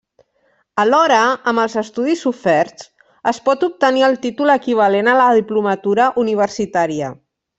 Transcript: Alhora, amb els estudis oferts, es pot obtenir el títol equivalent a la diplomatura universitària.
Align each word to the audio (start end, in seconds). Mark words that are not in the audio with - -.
Alhora, 0.83 1.17
amb 1.51 1.61
els 1.63 1.75
estudis 1.81 2.23
oferts, 2.31 2.87
es 3.33 3.41
pot 3.49 3.67
obtenir 3.69 4.05
el 4.09 4.17
títol 4.25 4.53
equivalent 4.55 5.13
a 5.13 5.17
la 5.23 5.29
diplomatura 5.43 6.11
universitària. 6.25 7.13